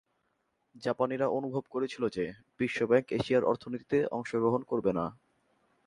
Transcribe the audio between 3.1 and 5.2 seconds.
এশিয়ার অর্থনীতিতে অংশগ্রহণ করবে না।